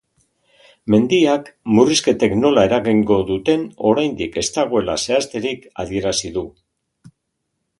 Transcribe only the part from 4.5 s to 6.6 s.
dagoela zehazterik adierazi du.